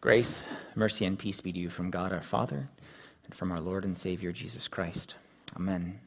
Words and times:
Grace, 0.00 0.44
mercy, 0.76 1.04
and 1.06 1.18
peace 1.18 1.40
be 1.40 1.52
to 1.52 1.58
you 1.58 1.68
from 1.68 1.90
God 1.90 2.12
our 2.12 2.22
Father 2.22 2.68
and 3.24 3.34
from 3.34 3.50
our 3.50 3.58
Lord 3.58 3.84
and 3.84 3.98
Savior 3.98 4.30
Jesus 4.30 4.68
Christ. 4.68 5.16
Amen. 5.56 5.98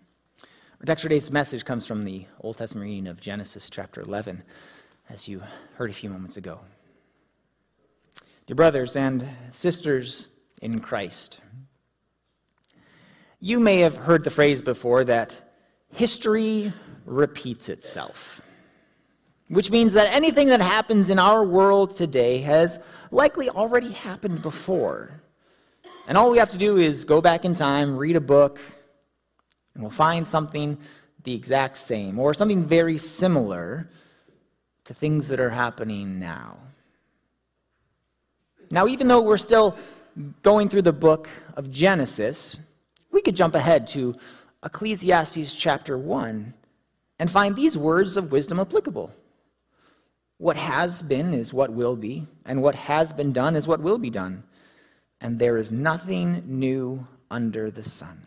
Our 0.79 0.85
text 0.85 1.03
for 1.03 1.09
today's 1.09 1.29
message 1.29 1.65
comes 1.65 1.85
from 1.85 2.05
the 2.05 2.25
Old 2.39 2.57
Testament 2.57 2.85
reading 2.85 3.07
of 3.07 3.19
Genesis 3.19 3.69
chapter 3.69 3.99
11, 3.99 4.43
as 5.09 5.27
you 5.27 5.43
heard 5.75 5.89
a 5.89 5.93
few 5.93 6.09
moments 6.09 6.37
ago. 6.37 6.61
Dear 8.47 8.55
brothers 8.55 8.95
and 8.95 9.29
sisters 9.51 10.29
in 10.61 10.79
Christ, 10.79 11.41
you 13.41 13.59
may 13.59 13.79
have 13.79 13.97
heard 13.97 14.23
the 14.23 14.31
phrase 14.31 14.61
before 14.61 15.03
that 15.03 15.53
history 15.93 16.71
repeats 17.05 17.67
itself 17.67 18.41
which 19.51 19.69
means 19.69 19.91
that 19.91 20.07
anything 20.13 20.47
that 20.47 20.61
happens 20.61 21.09
in 21.09 21.19
our 21.19 21.43
world 21.43 21.93
today 21.93 22.37
has 22.37 22.79
likely 23.11 23.49
already 23.49 23.91
happened 23.91 24.41
before. 24.41 25.11
And 26.07 26.17
all 26.17 26.31
we 26.31 26.37
have 26.37 26.49
to 26.49 26.57
do 26.57 26.77
is 26.77 27.03
go 27.03 27.19
back 27.21 27.43
in 27.43 27.53
time, 27.53 27.97
read 27.97 28.15
a 28.15 28.21
book, 28.21 28.61
and 29.73 29.83
we'll 29.83 29.91
find 29.91 30.25
something 30.25 30.77
the 31.25 31.35
exact 31.35 31.77
same 31.77 32.17
or 32.17 32.33
something 32.33 32.63
very 32.63 32.97
similar 32.97 33.89
to 34.85 34.93
things 34.93 35.27
that 35.27 35.41
are 35.41 35.49
happening 35.49 36.17
now. 36.17 36.57
Now, 38.71 38.87
even 38.87 39.09
though 39.09 39.21
we're 39.21 39.35
still 39.35 39.75
going 40.43 40.69
through 40.69 40.83
the 40.83 40.93
book 40.93 41.27
of 41.57 41.69
Genesis, 41.69 42.57
we 43.11 43.21
could 43.21 43.35
jump 43.35 43.55
ahead 43.55 43.85
to 43.87 44.15
Ecclesiastes 44.63 45.53
chapter 45.57 45.97
1 45.97 46.53
and 47.19 47.29
find 47.29 47.53
these 47.53 47.77
words 47.77 48.15
of 48.15 48.31
wisdom 48.31 48.57
applicable. 48.57 49.11
What 50.41 50.57
has 50.57 51.03
been 51.03 51.35
is 51.35 51.53
what 51.53 51.71
will 51.71 51.95
be, 51.95 52.25
and 52.45 52.63
what 52.63 52.73
has 52.73 53.13
been 53.13 53.31
done 53.31 53.55
is 53.55 53.67
what 53.67 53.79
will 53.79 53.99
be 53.99 54.09
done. 54.09 54.41
And 55.21 55.37
there 55.37 55.55
is 55.55 55.71
nothing 55.71 56.41
new 56.47 57.05
under 57.29 57.69
the 57.69 57.83
sun. 57.83 58.25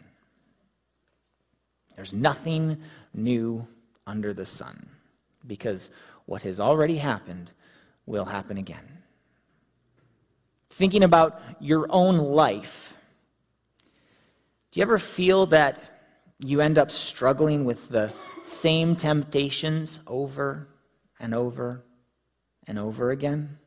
There's 1.96 2.12
nothing 2.12 2.80
new 3.12 3.66
under 4.06 4.32
the 4.32 4.46
sun 4.46 4.90
because 5.44 5.90
what 6.26 6.42
has 6.42 6.60
already 6.60 6.98
happened 6.98 7.50
will 8.06 8.26
happen 8.26 8.58
again. 8.58 8.86
Thinking 10.70 11.02
about 11.02 11.42
your 11.58 11.88
own 11.90 12.18
life, 12.18 12.94
do 14.70 14.78
you 14.78 14.82
ever 14.84 14.98
feel 14.98 15.46
that 15.46 15.80
you 16.38 16.60
end 16.60 16.78
up 16.78 16.92
struggling 16.92 17.64
with 17.64 17.88
the 17.88 18.12
same 18.44 18.94
temptations 18.94 19.98
over 20.06 20.68
and 21.18 21.34
over 21.34 21.82
and 22.66 22.78
over 22.78 23.10
again. 23.10 23.58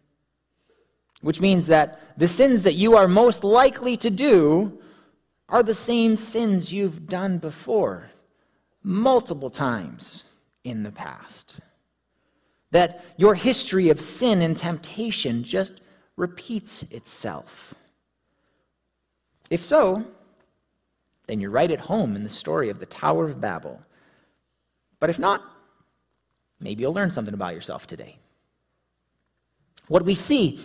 Which 1.22 1.42
means 1.42 1.68
that 1.68 2.00
the 2.18 2.28
sins 2.28 2.64
that 2.64 2.74
you 2.74 2.96
are 2.96 3.08
most 3.08 3.44
likely 3.44 3.98
to 3.98 4.10
do 4.10 4.80
are 5.50 5.64
the 5.64 5.74
same 5.74 6.16
sins 6.16 6.72
you've 6.72 7.08
done 7.08 7.38
before, 7.38 8.10
multiple 8.84 9.50
times 9.50 10.26
in 10.64 10.84
the 10.84 10.92
past. 10.92 11.60
That 12.72 13.04
your 13.18 13.34
history 13.34 13.90
of 13.90 14.00
sin 14.00 14.42
and 14.42 14.56
temptation 14.56 15.44
just 15.44 15.74
repeats 16.18 16.84
itself. 16.92 17.74
If 19.50 19.64
so, 19.64 20.04
then 21.28 21.40
you're 21.40 21.52
right 21.52 21.72
at 21.72 21.80
home 21.80 22.16
in 22.16 22.24
the 22.24 22.30
story 22.30 22.70
of 22.70 22.80
the 22.80 22.86
Tower 22.86 23.26
of 23.26 23.40
Babel. 23.40 23.82
But 25.00 25.10
if 25.10 25.20
not, 25.20 25.42
maybe 26.60 26.82
you'll 26.82 26.94
learn 26.94 27.12
something 27.12 27.34
about 27.34 27.54
yourself 27.54 27.88
today. 27.88 28.18
What 29.88 30.06
we 30.06 30.16
see 30.16 30.60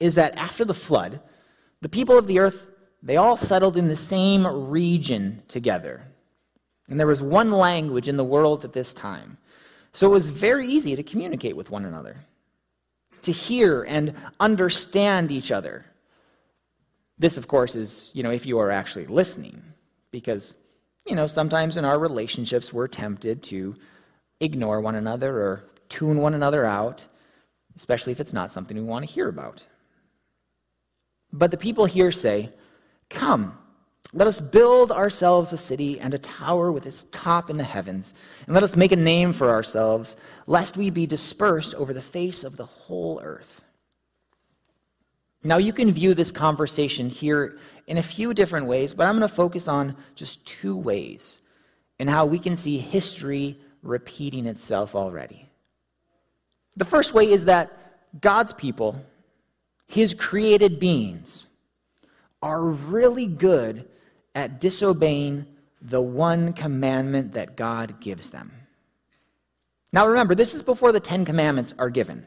is 0.00 0.14
that 0.16 0.36
after 0.36 0.64
the 0.64 0.74
flood, 0.74 1.20
the 1.80 1.88
people 1.88 2.18
of 2.18 2.26
the 2.26 2.38
earth, 2.38 2.66
they 3.02 3.16
all 3.16 3.36
settled 3.36 3.76
in 3.76 3.88
the 3.88 3.96
same 3.96 4.46
region 4.46 5.42
together. 5.48 6.02
And 6.88 6.98
there 6.98 7.06
was 7.06 7.22
one 7.22 7.50
language 7.50 8.08
in 8.08 8.16
the 8.16 8.24
world 8.24 8.64
at 8.64 8.72
this 8.72 8.94
time. 8.94 9.38
So 9.92 10.06
it 10.06 10.12
was 10.12 10.26
very 10.26 10.66
easy 10.66 10.94
to 10.94 11.02
communicate 11.02 11.56
with 11.56 11.70
one 11.70 11.84
another, 11.84 12.16
to 13.22 13.32
hear 13.32 13.84
and 13.84 14.14
understand 14.40 15.30
each 15.30 15.50
other. 15.50 15.86
This, 17.18 17.38
of 17.38 17.48
course, 17.48 17.74
is, 17.74 18.10
you 18.12 18.22
know, 18.22 18.30
if 18.30 18.44
you 18.44 18.58
are 18.58 18.70
actually 18.70 19.06
listening, 19.06 19.62
because, 20.10 20.56
you 21.06 21.16
know, 21.16 21.26
sometimes 21.26 21.78
in 21.78 21.84
our 21.84 21.98
relationships 21.98 22.72
we're 22.72 22.88
tempted 22.88 23.42
to 23.44 23.74
ignore 24.40 24.82
one 24.82 24.96
another 24.96 25.40
or 25.40 25.64
tune 25.88 26.18
one 26.18 26.34
another 26.34 26.64
out 26.64 27.06
especially 27.76 28.12
if 28.12 28.20
it's 28.20 28.32
not 28.32 28.52
something 28.52 28.76
we 28.76 28.82
want 28.82 29.06
to 29.06 29.12
hear 29.12 29.28
about. 29.28 29.62
But 31.32 31.50
the 31.50 31.56
people 31.56 31.84
here 31.84 32.12
say, 32.12 32.50
Come, 33.08 33.56
let 34.12 34.26
us 34.26 34.40
build 34.40 34.90
ourselves 34.90 35.52
a 35.52 35.56
city 35.56 36.00
and 36.00 36.14
a 36.14 36.18
tower 36.18 36.72
with 36.72 36.86
its 36.86 37.04
top 37.12 37.50
in 37.50 37.56
the 37.56 37.64
heavens, 37.64 38.14
and 38.46 38.54
let 38.54 38.62
us 38.62 38.76
make 38.76 38.92
a 38.92 38.96
name 38.96 39.32
for 39.32 39.50
ourselves, 39.50 40.16
lest 40.46 40.76
we 40.76 40.90
be 40.90 41.06
dispersed 41.06 41.74
over 41.74 41.92
the 41.92 42.02
face 42.02 42.42
of 42.42 42.56
the 42.56 42.66
whole 42.66 43.20
earth. 43.22 43.62
Now, 45.44 45.58
you 45.58 45.72
can 45.72 45.92
view 45.92 46.14
this 46.14 46.32
conversation 46.32 47.08
here 47.08 47.58
in 47.86 47.98
a 47.98 48.02
few 48.02 48.34
different 48.34 48.66
ways, 48.66 48.92
but 48.92 49.06
I'm 49.06 49.16
going 49.16 49.28
to 49.28 49.34
focus 49.34 49.68
on 49.68 49.96
just 50.14 50.44
two 50.44 50.76
ways 50.76 51.40
in 51.98 52.08
how 52.08 52.26
we 52.26 52.38
can 52.38 52.56
see 52.56 52.78
history 52.78 53.60
repeating 53.82 54.46
itself 54.46 54.94
already. 54.94 55.45
The 56.76 56.84
first 56.84 57.14
way 57.14 57.30
is 57.30 57.46
that 57.46 58.20
God's 58.20 58.52
people, 58.52 59.00
his 59.86 60.14
created 60.14 60.78
beings, 60.78 61.46
are 62.42 62.62
really 62.62 63.26
good 63.26 63.88
at 64.34 64.60
disobeying 64.60 65.46
the 65.80 66.00
one 66.00 66.52
commandment 66.52 67.32
that 67.32 67.56
God 67.56 68.00
gives 68.00 68.30
them. 68.30 68.52
Now 69.92 70.06
remember, 70.06 70.34
this 70.34 70.54
is 70.54 70.62
before 70.62 70.92
the 70.92 71.00
Ten 71.00 71.24
Commandments 71.24 71.72
are 71.78 71.90
given. 71.90 72.26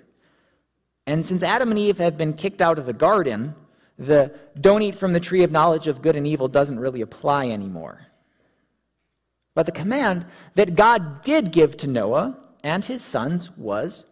And 1.05 1.25
since 1.25 1.43
Adam 1.43 1.69
and 1.69 1.79
Eve 1.79 1.97
have 1.97 2.17
been 2.17 2.33
kicked 2.33 2.61
out 2.61 2.79
of 2.79 2.85
the 2.85 2.93
garden, 2.93 3.55
the 3.97 4.33
don't 4.59 4.81
eat 4.81 4.95
from 4.95 5.13
the 5.13 5.19
tree 5.19 5.43
of 5.43 5.51
knowledge 5.51 5.87
of 5.87 6.01
good 6.01 6.15
and 6.15 6.25
evil 6.25 6.47
doesn't 6.47 6.79
really 6.79 7.01
apply 7.01 7.49
anymore. 7.49 8.07
But 9.55 9.65
the 9.65 9.71
command 9.71 10.25
that 10.55 10.75
God 10.75 11.21
did 11.21 11.51
give 11.51 11.75
to 11.77 11.87
Noah 11.87 12.37
and 12.63 12.83
his 12.83 13.03
sons 13.03 13.51
was 13.57 14.05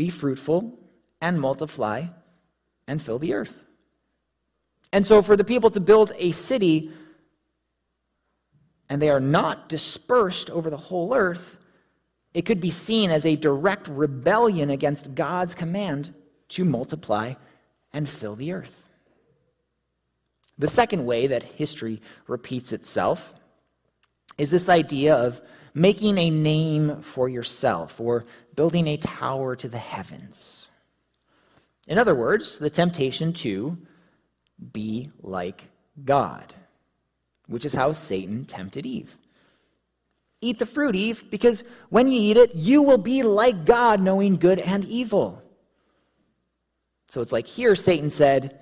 be 0.00 0.08
fruitful 0.08 0.78
and 1.20 1.38
multiply 1.38 2.06
and 2.88 3.02
fill 3.02 3.18
the 3.18 3.34
earth. 3.34 3.64
And 4.94 5.06
so, 5.06 5.20
for 5.20 5.36
the 5.36 5.44
people 5.44 5.70
to 5.72 5.78
build 5.78 6.12
a 6.16 6.32
city 6.32 6.90
and 8.88 9.02
they 9.02 9.10
are 9.10 9.20
not 9.20 9.68
dispersed 9.68 10.48
over 10.48 10.70
the 10.70 10.84
whole 10.88 11.14
earth, 11.14 11.58
it 12.32 12.46
could 12.46 12.62
be 12.62 12.70
seen 12.70 13.10
as 13.10 13.26
a 13.26 13.36
direct 13.36 13.88
rebellion 13.88 14.70
against 14.70 15.14
God's 15.14 15.54
command 15.54 16.14
to 16.48 16.64
multiply 16.64 17.34
and 17.92 18.08
fill 18.08 18.36
the 18.36 18.54
earth. 18.54 18.86
The 20.56 20.68
second 20.68 21.04
way 21.04 21.26
that 21.26 21.42
history 21.42 22.00
repeats 22.26 22.72
itself 22.72 23.34
is 24.38 24.50
this 24.50 24.68
idea 24.68 25.14
of 25.14 25.40
making 25.74 26.18
a 26.18 26.30
name 26.30 27.02
for 27.02 27.28
yourself 27.28 28.00
or 28.00 28.24
building 28.56 28.86
a 28.88 28.96
tower 28.96 29.54
to 29.56 29.68
the 29.68 29.78
heavens. 29.78 30.68
In 31.86 31.98
other 31.98 32.14
words, 32.14 32.58
the 32.58 32.70
temptation 32.70 33.32
to 33.34 33.78
be 34.72 35.10
like 35.22 35.64
God, 36.04 36.54
which 37.46 37.64
is 37.64 37.74
how 37.74 37.92
Satan 37.92 38.44
tempted 38.44 38.86
Eve. 38.86 39.16
Eat 40.40 40.58
the 40.58 40.66
fruit, 40.66 40.96
Eve, 40.96 41.24
because 41.30 41.64
when 41.90 42.08
you 42.08 42.18
eat 42.18 42.36
it, 42.36 42.54
you 42.54 42.82
will 42.82 42.98
be 42.98 43.22
like 43.22 43.64
God, 43.64 44.00
knowing 44.00 44.36
good 44.36 44.58
and 44.60 44.84
evil. 44.86 45.42
So 47.08 47.20
it's 47.20 47.32
like 47.32 47.46
here 47.46 47.74
Satan 47.74 48.08
said, 48.08 48.58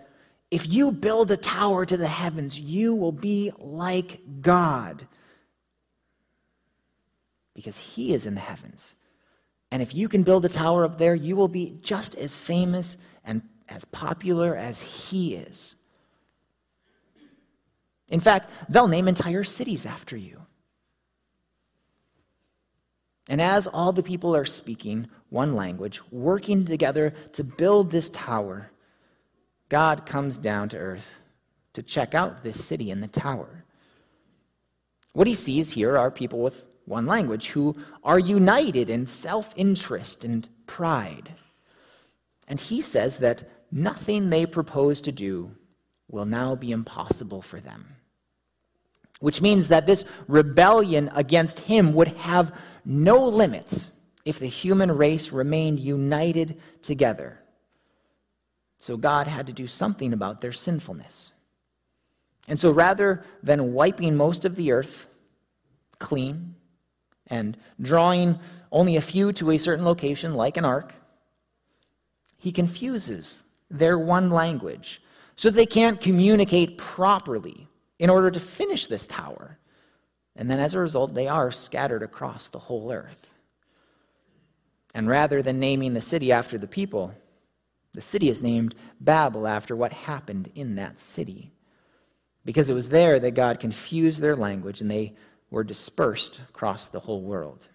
if 0.51 0.67
you 0.67 0.91
build 0.91 1.31
a 1.31 1.37
tower 1.37 1.85
to 1.85 1.97
the 1.97 2.09
heavens, 2.09 2.59
you 2.59 2.95
will 2.95 3.13
be 3.13 3.53
like 3.59 4.21
God 4.41 5.07
because 7.59 7.77
he 7.77 8.13
is 8.13 8.25
in 8.25 8.37
the 8.37 8.41
heavens. 8.41 8.95
And 9.73 9.83
if 9.83 9.93
you 9.93 10.09
can 10.09 10.23
build 10.23 10.45
a 10.45 10.49
tower 10.49 10.85
up 10.85 10.97
there, 10.97 11.17
you 11.17 11.35
will 11.35 11.49
be 11.49 11.77
just 11.83 12.15
as 12.15 12.39
famous 12.39 12.97
and 13.25 13.43
as 13.69 13.85
popular 13.87 14.55
as 14.55 14.81
he 14.81 15.35
is. 15.35 15.75
In 18.11 18.21
fact, 18.21 18.49
they'll 18.69 18.87
name 18.87 19.09
entire 19.09 19.43
cities 19.43 19.87
after 19.87 20.17
you. 20.17 20.41
And 23.27 23.43
as 23.43 23.67
all 23.67 23.91
the 23.91 24.05
people 24.05 24.37
are 24.37 24.45
speaking 24.45 25.09
one 25.31 25.57
language, 25.57 26.01
working 26.13 26.65
together 26.65 27.13
to 27.33 27.43
build 27.43 27.91
this 27.91 28.11
tower, 28.11 28.71
God 29.69 30.07
comes 30.07 30.39
down 30.39 30.69
to 30.69 30.79
earth 30.79 31.09
to 31.73 31.83
check 31.83 32.15
out 32.15 32.45
this 32.45 32.65
city 32.65 32.93
and 32.93 33.03
the 33.03 33.09
tower. 33.09 33.65
What 35.13 35.27
he 35.27 35.35
sees 35.35 35.73
here 35.73 35.99
are 35.99 36.13
people 36.13 36.39
with 36.39 36.63
one 36.89 37.07
language, 37.07 37.49
who 37.49 37.77
are 38.03 38.19
united 38.19 38.91
in 38.91 39.07
self 39.07 39.53
interest 39.57 40.25
and 40.25 40.49
pride. 40.67 41.33
And 42.47 42.61
he 42.61 42.81
says 42.81 43.19
that 43.19 43.49
nothing 43.71 44.31
they 44.31 44.47
propose 44.47 45.03
to 45.03 45.13
do 45.13 45.51
will 46.11 46.25
now 46.25 46.55
be 46.55 46.73
impossible 46.73 47.43
for 47.43 47.61
them. 47.61 47.97
Which 49.21 49.43
means 49.43 49.69
that 49.69 49.87
this 49.87 50.05
rebellion 50.27 51.11
against 51.15 51.61
him 51.61 51.93
would 51.93 52.09
have 52.09 52.53
no 52.85 53.25
limits 53.25 53.93
if 54.25 54.39
the 54.39 54.47
human 54.47 54.93
race 54.93 55.33
remained 55.33 55.81
united 55.81 56.61
together. 56.83 57.41
So 58.79 58.97
God 58.97 59.27
had 59.27 59.47
to 59.49 59.53
do 59.53 59.67
something 59.67 60.13
about 60.13 60.41
their 60.41 60.53
sinfulness. 60.53 61.33
And 62.47 62.59
so 62.59 62.71
rather 62.71 63.25
than 63.43 63.75
wiping 63.75 64.17
most 64.17 64.45
of 64.45 64.57
the 64.57 64.73
earth 64.73 65.07
clean 65.99 66.55
and 67.29 67.57
drawing 67.81 68.39
only 68.73 68.97
a 68.97 69.01
few 69.01 69.33
to 69.35 69.51
a 69.51 69.59
certain 69.59 69.85
location, 69.85 70.35
like 70.35 70.57
an 70.57 70.65
ark, 70.65 70.95
he 72.37 72.53
confuses 72.53 73.43
their 73.71 73.99
one 73.99 74.31
language 74.31 75.03
so 75.37 75.51
they 75.51 75.67
can't 75.67 76.01
communicate 76.01 76.79
properly 76.79 77.69
in 77.99 78.11
order 78.11 78.31
to 78.31 78.41
finish 78.41 78.87
this 78.87 79.07
tower. 79.07 79.59
And 80.37 80.51
then 80.51 80.61
as 80.61 80.75
a 80.75 80.79
result, 80.79 81.15
they 81.15 81.29
are 81.29 81.51
scattered 81.51 82.03
across 82.03 82.49
the 82.49 82.59
whole 82.59 82.93
earth. 82.93 83.33
And 84.95 85.09
rather 85.09 85.43
than 85.43 85.61
naming 85.61 85.95
the 85.95 86.01
city 86.01 86.33
after 86.33 86.59
the 86.59 86.67
people, 86.67 87.13
the 87.93 88.01
city 88.01 88.29
is 88.29 88.43
named 88.43 88.75
Babel 89.01 89.47
after 89.47 89.75
what 89.75 89.93
happened 89.93 90.51
in 90.55 90.77
that 90.77 91.01
city. 91.01 91.53
Because 92.45 92.71
it 92.71 92.75
was 92.75 92.89
there 92.89 93.19
that 93.21 93.33
God 93.33 93.61
confused 93.61 94.21
their 94.21 94.37
language 94.37 94.81
and 94.81 94.91
they 94.91 95.15
were 95.51 95.65
dispersed 95.65 96.41
across 96.49 96.87
the 96.87 97.01
whole 97.01 97.23
world. 97.23 97.69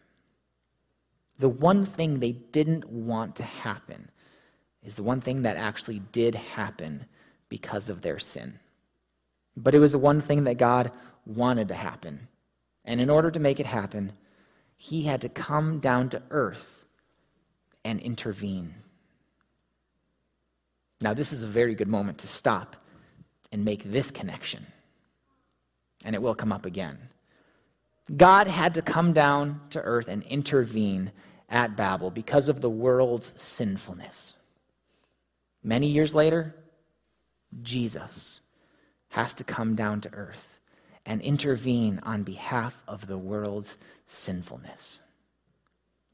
The 1.39 1.49
one 1.49 1.85
thing 1.85 2.19
they 2.19 2.31
didn't 2.31 2.87
want 2.89 3.35
to 3.37 3.43
happen 3.43 4.09
is 4.83 4.95
the 4.95 5.03
one 5.03 5.21
thing 5.21 5.43
that 5.43 5.57
actually 5.57 5.99
did 6.11 6.35
happen 6.35 7.05
because 7.49 7.89
of 7.89 8.01
their 8.01 8.19
sin. 8.19 8.59
But 9.55 9.75
it 9.75 9.79
was 9.79 9.93
the 9.93 9.99
one 9.99 10.21
thing 10.21 10.43
that 10.45 10.57
God 10.57 10.91
wanted 11.25 11.67
to 11.69 11.73
happen. 11.73 12.27
And 12.85 12.99
in 12.99 13.09
order 13.09 13.31
to 13.31 13.39
make 13.39 13.59
it 13.59 13.65
happen, 13.65 14.13
he 14.75 15.03
had 15.03 15.21
to 15.21 15.29
come 15.29 15.79
down 15.79 16.09
to 16.09 16.21
earth 16.29 16.85
and 17.85 17.99
intervene. 17.99 18.73
Now, 21.01 21.13
this 21.13 21.33
is 21.33 21.43
a 21.43 21.47
very 21.47 21.75
good 21.75 21.87
moment 21.87 22.19
to 22.19 22.27
stop 22.27 22.77
and 23.51 23.63
make 23.63 23.83
this 23.83 24.11
connection. 24.11 24.65
And 26.05 26.15
it 26.15 26.21
will 26.21 26.35
come 26.35 26.51
up 26.51 26.65
again. 26.65 26.97
God 28.15 28.47
had 28.47 28.73
to 28.73 28.81
come 28.81 29.13
down 29.13 29.61
to 29.69 29.81
earth 29.81 30.07
and 30.07 30.23
intervene 30.23 31.11
at 31.49 31.77
Babel 31.77 32.11
because 32.11 32.49
of 32.49 32.61
the 32.61 32.69
world's 32.69 33.33
sinfulness. 33.41 34.37
Many 35.63 35.87
years 35.87 36.13
later, 36.13 36.55
Jesus 37.61 38.41
has 39.09 39.33
to 39.35 39.43
come 39.43 39.75
down 39.75 40.01
to 40.01 40.13
earth 40.13 40.59
and 41.05 41.21
intervene 41.21 41.99
on 42.03 42.23
behalf 42.23 42.81
of 42.87 43.07
the 43.07 43.17
world's 43.17 43.77
sinfulness. 44.05 45.01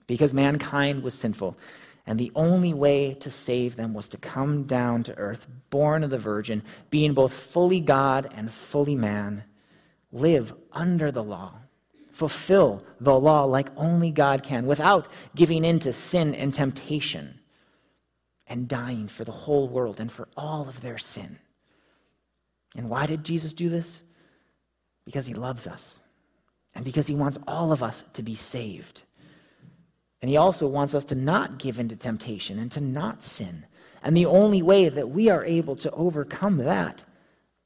Because 0.08 0.34
mankind 0.34 1.04
was 1.04 1.14
sinful, 1.14 1.58
and 2.06 2.20
the 2.20 2.32
only 2.36 2.74
way 2.74 3.14
to 3.16 3.30
save 3.30 3.76
them 3.76 3.94
was 3.94 4.08
to 4.10 4.18
come 4.18 4.64
down 4.64 5.04
to 5.04 5.18
earth, 5.18 5.46
born 5.70 6.04
of 6.04 6.10
the 6.10 6.18
Virgin, 6.18 6.64
being 6.90 7.14
both 7.14 7.32
fully 7.32 7.80
God 7.80 8.32
and 8.36 8.52
fully 8.52 8.96
man, 8.96 9.44
live 10.12 10.54
under 10.72 11.12
the 11.12 11.24
law, 11.24 11.54
fulfill 12.20 12.84
the 13.00 13.18
law 13.18 13.46
like 13.46 13.70
only 13.78 14.12
God 14.12 14.44
can, 14.44 14.66
without 14.66 15.08
giving 15.36 15.64
in 15.64 15.80
to 15.80 15.94
sin 15.94 16.36
and 16.36 16.54
temptation, 16.54 17.40
and 18.46 18.68
dying 18.68 19.08
for 19.08 19.24
the 19.24 19.32
whole 19.32 19.70
world 19.70 20.02
and 20.02 20.12
for 20.12 20.28
all 20.36 20.68
of 20.68 20.82
their 20.82 20.98
sin. 20.98 21.40
And 22.76 22.90
why 22.90 23.06
did 23.06 23.24
Jesus 23.24 23.54
do 23.54 23.70
this? 23.70 24.02
Because 25.06 25.28
he 25.28 25.34
loves 25.34 25.66
us 25.66 26.02
and 26.76 26.84
because 26.84 27.08
he 27.08 27.16
wants 27.16 27.38
all 27.48 27.72
of 27.72 27.82
us 27.82 28.04
to 28.14 28.22
be 28.22 28.36
saved. 28.36 29.04
And 30.22 30.30
he 30.30 30.36
also 30.36 30.68
wants 30.68 30.94
us 30.94 31.06
to 31.06 31.16
not 31.16 31.58
give 31.58 31.80
in 31.80 31.88
to 31.88 31.96
temptation 31.96 32.60
and 32.60 32.70
to 32.74 32.82
not 32.82 33.24
sin. 33.24 33.66
And 34.04 34.16
the 34.16 34.26
only 34.26 34.62
way 34.62 34.90
that 34.90 35.10
we 35.10 35.30
are 35.30 35.46
able 35.46 35.78
to 35.78 35.92
overcome 35.92 36.58
that 36.58 37.06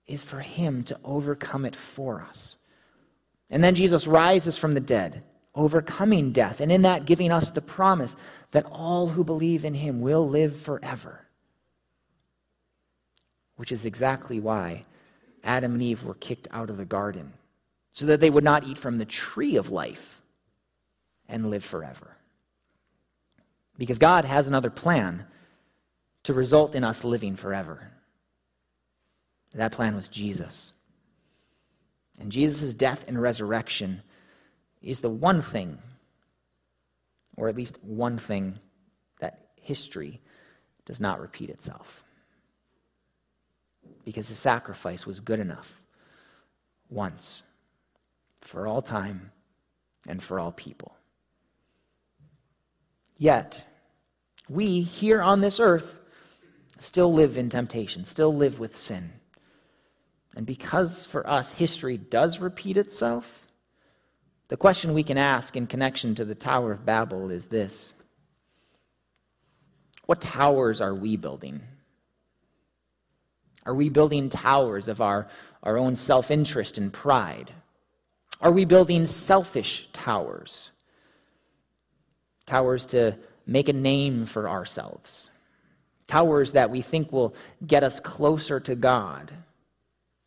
is 0.06 0.24
for 0.24 0.42
him 0.42 0.84
to 0.84 1.00
overcome 1.04 1.66
it 1.66 1.76
for 1.76 2.22
us. 2.22 2.58
And 3.54 3.64
then 3.64 3.76
Jesus 3.76 4.08
rises 4.08 4.58
from 4.58 4.74
the 4.74 4.80
dead, 4.80 5.22
overcoming 5.54 6.32
death, 6.32 6.60
and 6.60 6.72
in 6.72 6.82
that 6.82 7.06
giving 7.06 7.32
us 7.32 7.52
the 7.52 7.62
promise 7.62 8.16
that 8.50 8.66
all 8.66 9.10
who 9.10 9.24
believe 9.24 9.64
in 9.64 9.76
him 9.76 10.02
will 10.02 10.28
live 10.28 10.60
forever. 10.60 11.28
Which 13.56 13.72
is 13.72 13.86
exactly 13.86 14.40
why 14.40 14.86
Adam 15.44 15.74
and 15.74 15.84
Eve 15.84 16.04
were 16.04 16.16
kicked 16.16 16.48
out 16.50 16.72
of 16.72 16.78
the 16.78 16.84
garden, 16.84 17.32
so 17.92 18.08
that 18.08 18.20
they 18.20 18.32
would 18.32 18.44
not 18.44 18.66
eat 18.66 18.80
from 18.80 18.98
the 18.98 19.06
tree 19.06 19.56
of 19.56 19.70
life 19.70 20.24
and 21.30 21.52
live 21.52 21.64
forever. 21.64 22.18
Because 23.78 24.00
God 24.00 24.26
has 24.26 24.48
another 24.48 24.72
plan 24.72 25.28
to 26.24 26.34
result 26.34 26.74
in 26.74 26.84
us 26.84 27.04
living 27.04 27.36
forever. 27.36 27.92
That 29.54 29.74
plan 29.74 29.96
was 29.96 30.08
Jesus. 30.08 30.74
And 32.19 32.31
Jesus' 32.31 32.74
death 32.74 33.06
and 33.07 33.21
resurrection 33.21 34.01
is 34.81 35.00
the 35.00 35.10
one 35.10 35.42
thing, 35.42 35.80
or 37.36 37.48
at 37.48 37.56
least 37.56 37.80
one 37.83 38.18
thing, 38.18 38.60
that 39.19 39.50
history 39.56 40.21
does 40.86 41.00
not 41.00 41.21
repeat 41.21 41.50
itself 41.50 42.04
because 44.06 44.27
his 44.27 44.39
sacrifice 44.39 45.06
was 45.06 45.19
good 45.19 45.39
enough 45.39 45.81
once 46.89 47.44
for 48.42 48.68
all 48.68 48.81
time 48.81 49.31
and 50.07 50.21
for 50.21 50.39
all 50.39 50.51
people. 50.51 50.95
Yet, 53.18 53.65
we 54.50 54.81
here 54.81 55.21
on 55.21 55.42
this 55.42 55.60
earth 55.60 55.98
still 56.80 57.13
live 57.13 57.38
in 57.38 57.50
temptation, 57.50 58.04
still 58.04 58.36
live 58.36 58.60
with 58.60 58.75
sin. 58.75 59.13
And 60.36 60.46
because 60.46 61.06
for 61.06 61.28
us 61.30 61.52
history 61.52 61.98
does 61.98 62.40
repeat 62.40 62.78
itself, 62.78 63.48
the 64.48 64.58
question 64.58 64.94
we 64.94 65.04
can 65.04 65.18
ask 65.18 65.56
in 65.56 65.68
connection 65.68 66.16
to 66.16 66.26
the 66.26 66.36
Tower 66.36 66.72
of 66.72 66.86
Babel 66.86 67.32
is 67.32 67.48
this 67.48 67.94
What 70.06 70.22
towers 70.22 70.82
are 70.82 70.94
we 70.94 71.18
building? 71.18 71.62
Are 73.66 73.74
we 73.74 73.90
building 73.90 74.30
towers 74.30 74.88
of 74.88 75.02
our, 75.02 75.28
our 75.62 75.78
own 75.78 75.96
self 75.96 76.32
interest 76.32 76.78
and 76.78 76.92
pride? 76.92 77.52
Are 78.42 78.52
we 78.52 78.66
building 78.66 79.08
selfish 79.08 79.88
towers? 79.94 80.72
Towers 82.46 82.86
to 82.88 83.18
make 83.46 83.70
a 83.70 83.74
name 83.74 84.25
for 84.25 84.50
ourselves. 84.50 85.30
Towers 86.08 86.52
that 86.52 86.70
we 86.70 86.82
think 86.82 87.13
will 87.13 87.34
get 87.66 87.84
us 87.84 88.02
closer 88.02 88.60
to 88.60 88.75
God. 88.75 89.32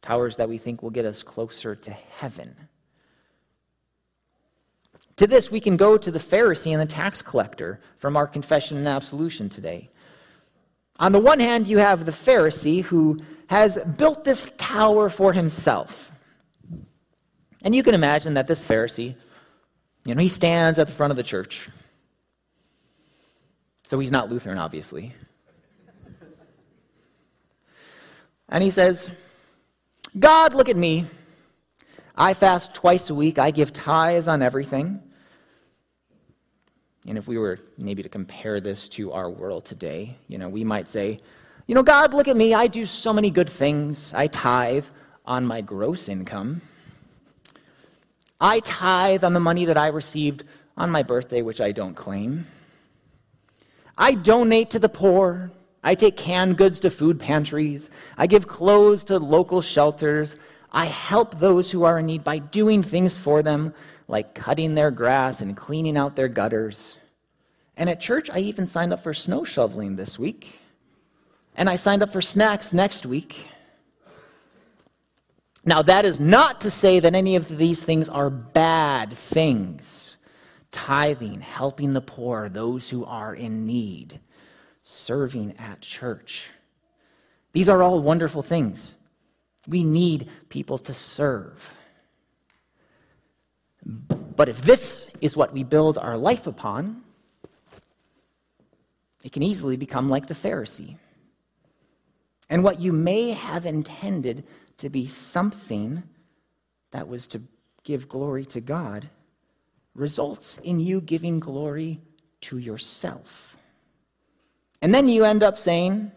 Towers 0.02 0.36
that 0.36 0.48
we 0.48 0.58
think 0.58 0.82
will 0.82 0.90
get 0.90 1.04
us 1.04 1.22
closer 1.22 1.74
to 1.74 1.90
heaven. 1.90 2.54
To 5.16 5.26
this, 5.26 5.50
we 5.50 5.60
can 5.60 5.76
go 5.76 5.96
to 5.96 6.10
the 6.10 6.18
Pharisee 6.18 6.72
and 6.72 6.80
the 6.80 6.86
tax 6.86 7.22
collector 7.22 7.80
from 7.98 8.16
our 8.16 8.26
confession 8.26 8.76
and 8.76 8.86
absolution 8.86 9.48
today. 9.48 9.90
On 10.98 11.12
the 11.12 11.18
one 11.18 11.40
hand, 11.40 11.66
you 11.66 11.78
have 11.78 12.04
the 12.04 12.12
Pharisee 12.12 12.82
who 12.82 13.20
has 13.48 13.78
built 13.96 14.24
this 14.24 14.52
tower 14.58 15.08
for 15.08 15.32
himself. 15.32 16.10
And 17.62 17.74
you 17.74 17.82
can 17.82 17.94
imagine 17.94 18.34
that 18.34 18.46
this 18.46 18.64
Pharisee, 18.64 19.14
you 20.04 20.14
know, 20.14 20.20
he 20.20 20.28
stands 20.28 20.78
at 20.78 20.86
the 20.86 20.92
front 20.92 21.10
of 21.10 21.16
the 21.16 21.22
church. 21.22 21.68
So 23.88 23.98
he's 23.98 24.10
not 24.10 24.30
Lutheran, 24.30 24.58
obviously. 24.58 25.14
And 28.48 28.62
he 28.62 28.70
says, 28.70 29.10
God, 30.18 30.54
look 30.54 30.68
at 30.68 30.76
me. 30.76 31.04
I 32.14 32.32
fast 32.32 32.72
twice 32.72 33.10
a 33.10 33.14
week. 33.14 33.38
I 33.38 33.50
give 33.50 33.72
tithes 33.72 34.28
on 34.28 34.40
everything. 34.40 35.02
And 37.06 37.18
if 37.18 37.28
we 37.28 37.38
were 37.38 37.58
maybe 37.76 38.02
to 38.02 38.08
compare 38.08 38.60
this 38.60 38.88
to 38.90 39.12
our 39.12 39.30
world 39.30 39.64
today, 39.64 40.16
you 40.26 40.38
know, 40.38 40.48
we 40.48 40.64
might 40.64 40.88
say, 40.88 41.20
you 41.66 41.74
know, 41.74 41.82
God, 41.82 42.14
look 42.14 42.28
at 42.28 42.36
me. 42.36 42.54
I 42.54 42.66
do 42.66 42.86
so 42.86 43.12
many 43.12 43.30
good 43.30 43.50
things. 43.50 44.14
I 44.14 44.26
tithe 44.28 44.86
on 45.24 45.44
my 45.44 45.60
gross 45.60 46.08
income. 46.08 46.62
I 48.40 48.60
tithe 48.60 49.22
on 49.22 49.34
the 49.34 49.40
money 49.40 49.66
that 49.66 49.76
I 49.76 49.88
received 49.88 50.44
on 50.76 50.90
my 50.90 51.02
birthday, 51.02 51.42
which 51.42 51.60
I 51.60 51.72
don't 51.72 51.94
claim. 51.94 52.46
I 53.98 54.12
donate 54.12 54.70
to 54.70 54.78
the 54.78 54.88
poor. 54.88 55.50
I 55.86 55.94
take 55.94 56.16
canned 56.16 56.58
goods 56.58 56.80
to 56.80 56.90
food 56.90 57.20
pantries. 57.20 57.90
I 58.18 58.26
give 58.26 58.48
clothes 58.48 59.04
to 59.04 59.18
local 59.18 59.62
shelters. 59.62 60.34
I 60.72 60.86
help 60.86 61.38
those 61.38 61.70
who 61.70 61.84
are 61.84 62.00
in 62.00 62.06
need 62.06 62.24
by 62.24 62.38
doing 62.38 62.82
things 62.82 63.16
for 63.16 63.40
them 63.40 63.72
like 64.08 64.34
cutting 64.34 64.74
their 64.74 64.90
grass 64.90 65.42
and 65.42 65.56
cleaning 65.56 65.96
out 65.96 66.16
their 66.16 66.26
gutters. 66.26 66.98
And 67.76 67.88
at 67.88 68.00
church, 68.00 68.28
I 68.32 68.40
even 68.40 68.66
signed 68.66 68.92
up 68.92 69.00
for 69.00 69.14
snow 69.14 69.44
shoveling 69.44 69.94
this 69.94 70.18
week. 70.18 70.58
And 71.54 71.70
I 71.70 71.76
signed 71.76 72.02
up 72.02 72.10
for 72.10 72.20
snacks 72.20 72.72
next 72.72 73.06
week. 73.06 73.46
Now, 75.64 75.82
that 75.82 76.04
is 76.04 76.18
not 76.18 76.62
to 76.62 76.70
say 76.70 76.98
that 76.98 77.14
any 77.14 77.36
of 77.36 77.46
these 77.56 77.80
things 77.80 78.08
are 78.08 78.28
bad 78.28 79.12
things. 79.12 80.16
Tithing, 80.72 81.42
helping 81.42 81.92
the 81.92 82.00
poor, 82.00 82.48
those 82.48 82.90
who 82.90 83.04
are 83.04 83.36
in 83.36 83.66
need, 83.66 84.18
serving 84.88 85.52
at 85.58 85.80
church. 85.80 86.48
These 87.52 87.68
are 87.68 87.82
all 87.82 88.00
wonderful 88.00 88.40
things. 88.40 88.96
We 89.66 89.82
need 89.82 90.28
people 90.48 90.78
to 90.78 90.94
serve. 90.94 91.74
But 93.84 94.48
if 94.48 94.62
this 94.62 95.04
is 95.20 95.36
what 95.36 95.52
we 95.52 95.64
build 95.64 95.98
our 95.98 96.16
life 96.16 96.46
upon, 96.46 97.02
it 99.24 99.32
can 99.32 99.42
easily 99.42 99.76
become 99.76 100.08
like 100.08 100.28
the 100.28 100.34
Pharisee. 100.34 100.96
And 102.48 102.62
what 102.62 102.78
you 102.78 102.92
may 102.92 103.30
have 103.32 103.66
intended 103.66 104.44
to 104.78 104.88
be 104.88 105.08
something 105.08 106.04
that 106.92 107.08
was 107.08 107.26
to 107.28 107.42
give 107.82 108.08
glory 108.08 108.44
to 108.46 108.60
God 108.60 109.10
results 109.96 110.58
in 110.58 110.78
you 110.78 111.00
giving 111.00 111.40
glory 111.40 112.00
to 112.42 112.58
yourself. 112.58 113.55
And 114.82 114.94
then 114.94 115.08
you 115.08 115.24
end 115.24 115.42
up 115.42 115.58
saying, 115.58 116.12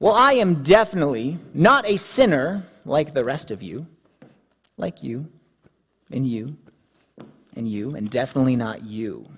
Well, 0.00 0.14
I 0.14 0.34
am 0.34 0.62
definitely 0.62 1.38
not 1.54 1.86
a 1.86 1.96
sinner 1.96 2.64
like 2.84 3.12
the 3.12 3.24
rest 3.24 3.50
of 3.50 3.62
you, 3.62 3.86
like 4.76 5.02
you, 5.02 5.26
and 6.10 6.26
you, 6.26 6.56
and 7.56 7.68
you, 7.68 7.94
and 7.94 8.10
definitely 8.10 8.56
not 8.56 8.82
you. 8.84 9.28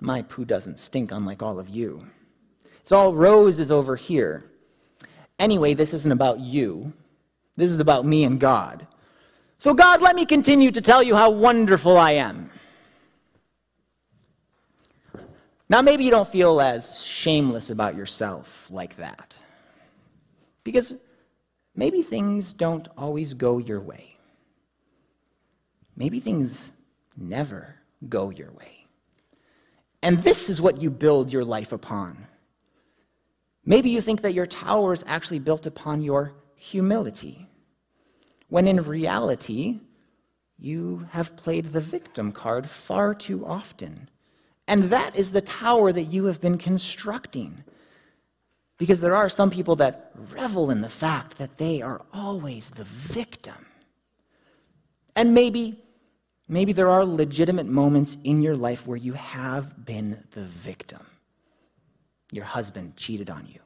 My 0.00 0.22
poo 0.22 0.44
doesn't 0.44 0.78
stink 0.78 1.10
unlike 1.10 1.42
all 1.42 1.58
of 1.58 1.68
you. 1.68 2.06
It's 2.80 2.92
all 2.92 3.14
roses 3.14 3.70
over 3.70 3.96
here. 3.96 4.44
Anyway, 5.38 5.74
this 5.74 5.92
isn't 5.92 6.12
about 6.12 6.40
you. 6.40 6.92
This 7.56 7.70
is 7.70 7.80
about 7.80 8.06
me 8.06 8.24
and 8.24 8.38
God. 8.38 8.86
So, 9.58 9.74
God, 9.74 10.00
let 10.00 10.14
me 10.14 10.24
continue 10.24 10.70
to 10.70 10.80
tell 10.80 11.02
you 11.02 11.16
how 11.16 11.30
wonderful 11.30 11.98
I 11.98 12.12
am. 12.12 12.50
Now, 15.68 15.82
maybe 15.82 16.04
you 16.04 16.10
don't 16.10 16.28
feel 16.28 16.60
as 16.60 17.04
shameless 17.04 17.68
about 17.70 17.94
yourself 17.94 18.68
like 18.70 18.96
that. 18.96 19.38
Because 20.64 20.94
maybe 21.74 22.02
things 22.02 22.52
don't 22.52 22.88
always 22.96 23.34
go 23.34 23.58
your 23.58 23.80
way. 23.80 24.16
Maybe 25.96 26.20
things 26.20 26.72
never 27.16 27.74
go 28.08 28.30
your 28.30 28.50
way. 28.52 28.86
And 30.02 30.22
this 30.22 30.48
is 30.48 30.60
what 30.60 30.80
you 30.80 30.90
build 30.90 31.32
your 31.32 31.44
life 31.44 31.72
upon. 31.72 32.26
Maybe 33.64 33.90
you 33.90 34.00
think 34.00 34.22
that 34.22 34.32
your 34.32 34.46
tower 34.46 34.94
is 34.94 35.04
actually 35.06 35.40
built 35.40 35.66
upon 35.66 36.00
your 36.00 36.32
humility, 36.54 37.46
when 38.48 38.66
in 38.66 38.82
reality, 38.82 39.80
you 40.56 41.06
have 41.10 41.36
played 41.36 41.66
the 41.66 41.80
victim 41.80 42.32
card 42.32 42.70
far 42.70 43.12
too 43.14 43.44
often. 43.44 44.08
And 44.68 44.84
that 44.84 45.16
is 45.16 45.32
the 45.32 45.40
tower 45.40 45.90
that 45.90 46.04
you 46.04 46.26
have 46.26 46.40
been 46.40 46.58
constructing. 46.58 47.64
Because 48.76 49.00
there 49.00 49.16
are 49.16 49.28
some 49.28 49.50
people 49.50 49.74
that 49.76 50.12
revel 50.30 50.70
in 50.70 50.82
the 50.82 50.88
fact 50.88 51.38
that 51.38 51.58
they 51.58 51.82
are 51.82 52.02
always 52.14 52.70
the 52.70 52.84
victim. 52.84 53.66
And 55.16 55.34
maybe 55.34 55.82
Maybe 56.48 56.72
there 56.72 56.88
are 56.88 57.04
legitimate 57.04 57.66
moments 57.66 58.16
in 58.24 58.40
your 58.40 58.56
life 58.56 58.86
where 58.86 58.96
you 58.96 59.12
have 59.12 59.84
been 59.84 60.24
the 60.30 60.44
victim. 60.44 61.06
Your 62.32 62.46
husband 62.46 62.96
cheated 62.96 63.28
on 63.28 63.46
you, 63.46 63.60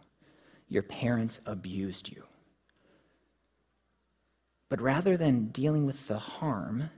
your 0.68 0.82
parents 0.82 1.40
abused 1.46 2.10
you. 2.10 2.24
But 4.68 4.80
rather 4.80 5.16
than 5.16 5.46
dealing 5.46 5.86
with 5.86 6.08
the 6.08 6.18
harm 6.18 6.90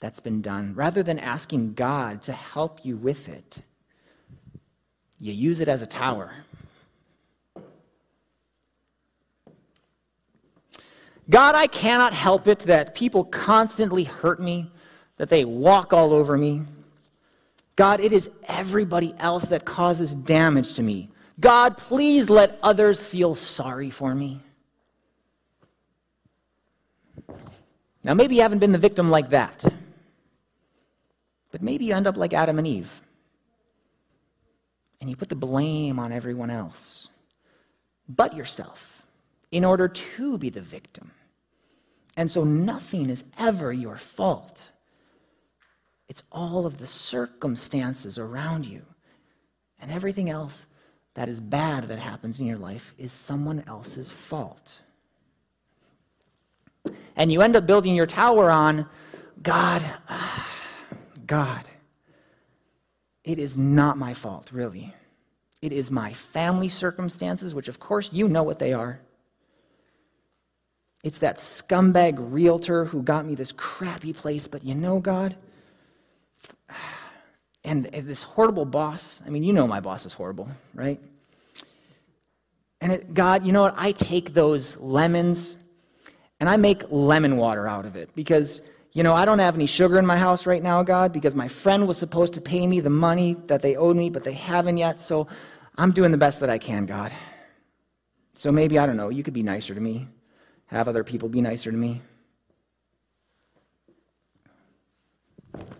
that's 0.00 0.20
been 0.20 0.42
done, 0.42 0.74
rather 0.74 1.02
than 1.02 1.18
asking 1.18 1.74
God 1.74 2.22
to 2.22 2.32
help 2.32 2.84
you 2.84 2.96
with 2.96 3.28
it, 3.28 3.58
you 5.18 5.32
use 5.32 5.60
it 5.60 5.68
as 5.68 5.82
a 5.82 5.86
tower 5.86 6.32
God, 11.28 11.54
I 11.54 11.66
cannot 11.66 12.12
help 12.12 12.46
it 12.46 12.60
that 12.60 12.94
people 12.94 13.24
constantly 13.24 14.04
hurt 14.04 14.40
me, 14.40 14.70
that 15.16 15.28
they 15.28 15.44
walk 15.44 15.92
all 15.92 16.12
over 16.12 16.36
me. 16.36 16.62
God, 17.74 18.00
it 18.00 18.12
is 18.12 18.30
everybody 18.46 19.14
else 19.18 19.46
that 19.46 19.64
causes 19.64 20.14
damage 20.14 20.74
to 20.74 20.82
me. 20.82 21.10
God, 21.40 21.76
please 21.76 22.30
let 22.30 22.58
others 22.62 23.04
feel 23.04 23.34
sorry 23.34 23.90
for 23.90 24.14
me. 24.14 24.40
Now, 28.04 28.14
maybe 28.14 28.36
you 28.36 28.42
haven't 28.42 28.60
been 28.60 28.72
the 28.72 28.78
victim 28.78 29.10
like 29.10 29.30
that, 29.30 29.64
but 31.56 31.62
maybe 31.62 31.86
you 31.86 31.94
end 31.94 32.06
up 32.06 32.18
like 32.18 32.34
Adam 32.34 32.58
and 32.58 32.66
Eve, 32.66 33.00
and 35.00 35.08
you 35.08 35.16
put 35.16 35.30
the 35.30 35.34
blame 35.34 35.98
on 35.98 36.12
everyone 36.12 36.50
else 36.50 37.08
but 38.10 38.36
yourself 38.36 39.06
in 39.50 39.64
order 39.64 39.88
to 39.88 40.36
be 40.36 40.50
the 40.50 40.60
victim. 40.60 41.12
And 42.14 42.30
so 42.30 42.44
nothing 42.44 43.08
is 43.08 43.24
ever 43.38 43.72
your 43.72 43.96
fault. 43.96 44.70
It's 46.10 46.22
all 46.30 46.66
of 46.66 46.76
the 46.76 46.86
circumstances 46.86 48.18
around 48.18 48.66
you. 48.66 48.82
And 49.80 49.90
everything 49.90 50.28
else 50.28 50.66
that 51.14 51.26
is 51.26 51.40
bad 51.40 51.88
that 51.88 51.98
happens 51.98 52.38
in 52.38 52.44
your 52.44 52.58
life 52.58 52.94
is 52.98 53.12
someone 53.12 53.64
else's 53.66 54.12
fault. 54.12 54.82
And 57.16 57.32
you 57.32 57.40
end 57.40 57.56
up 57.56 57.66
building 57.66 57.94
your 57.94 58.04
tower 58.04 58.50
on 58.50 58.86
God, 59.42 59.82
ah, 60.10 60.55
God. 61.26 61.68
It 63.24 63.38
is 63.38 63.58
not 63.58 63.98
my 63.98 64.14
fault, 64.14 64.50
really. 64.52 64.94
It 65.60 65.72
is 65.72 65.90
my 65.90 66.12
family 66.12 66.68
circumstances, 66.68 67.54
which, 67.54 67.68
of 67.68 67.80
course, 67.80 68.10
you 68.12 68.28
know 68.28 68.42
what 68.42 68.58
they 68.58 68.72
are. 68.72 69.00
It's 71.02 71.18
that 71.18 71.36
scumbag 71.36 72.16
realtor 72.18 72.84
who 72.84 73.02
got 73.02 73.26
me 73.26 73.34
this 73.34 73.52
crappy 73.52 74.12
place, 74.12 74.46
but 74.46 74.64
you 74.64 74.74
know, 74.74 75.00
God? 75.00 75.36
And 77.64 77.86
this 77.86 78.22
horrible 78.22 78.64
boss. 78.64 79.20
I 79.26 79.28
mean, 79.30 79.42
you 79.42 79.52
know 79.52 79.66
my 79.66 79.80
boss 79.80 80.06
is 80.06 80.12
horrible, 80.12 80.48
right? 80.72 81.00
And 82.80 82.92
it, 82.92 83.12
God, 83.12 83.44
you 83.44 83.50
know 83.50 83.62
what? 83.62 83.74
I 83.76 83.90
take 83.90 84.34
those 84.34 84.76
lemons 84.76 85.56
and 86.38 86.48
I 86.48 86.58
make 86.58 86.84
lemon 86.90 87.36
water 87.36 87.66
out 87.66 87.84
of 87.84 87.96
it 87.96 88.10
because, 88.14 88.62
you 88.96 89.02
know, 89.02 89.14
I 89.14 89.24
don't 89.26 89.38
have 89.40 89.54
any 89.54 89.66
sugar 89.66 89.98
in 89.98 90.06
my 90.06 90.16
house 90.16 90.46
right 90.46 90.62
now, 90.62 90.82
God, 90.82 91.12
because 91.12 91.34
my 91.34 91.48
friend 91.48 91.86
was 91.86 91.98
supposed 91.98 92.32
to 92.34 92.40
pay 92.40 92.66
me 92.66 92.80
the 92.80 92.90
money 92.90 93.36
that 93.46 93.60
they 93.60 93.76
owed 93.76 93.96
me, 93.96 94.08
but 94.08 94.24
they 94.24 94.32
haven't 94.32 94.78
yet. 94.78 95.00
So 95.00 95.28
I'm 95.76 95.92
doing 95.92 96.12
the 96.12 96.18
best 96.18 96.40
that 96.40 96.48
I 96.48 96.56
can, 96.56 96.86
God. 96.86 97.12
So 98.32 98.50
maybe, 98.50 98.78
I 98.78 98.86
don't 98.86 98.96
know, 98.96 99.10
you 99.10 99.22
could 99.22 99.34
be 99.34 99.42
nicer 99.42 99.74
to 99.74 99.80
me 99.80 100.08
have 100.66 100.88
other 100.88 101.04
people 101.04 101.28
be 101.28 101.40
nicer 101.40 101.70
to 101.70 101.76
me. 101.76 102.02